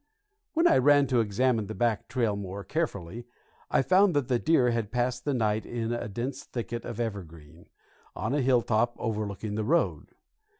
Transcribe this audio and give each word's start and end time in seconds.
When 0.53 0.67
I 0.67 0.79
ran 0.79 1.05
to 1.13 1.19
examine 1.19 1.67
the 1.67 1.75
back 1.75 2.07
trail 2.07 2.35
more 2.35 2.63
carefully, 2.63 3.27
I 3.69 3.83
found 3.83 4.15
that 4.15 4.29
the 4.29 4.39
deer 4.39 4.71
had 4.71 4.91
passed 4.91 5.25
the 5.25 5.33
night 5.35 5.63
in 5.63 5.93
a 5.93 6.07
dense 6.09 6.43
thicket 6.43 6.85
of 6.85 6.99
evergreen, 6.99 7.67
on 8.15 8.33
a 8.33 8.41
hilltop 8.41 8.95
overlooking 8.97 9.53
the 9.53 9.63
road. 9.63 10.15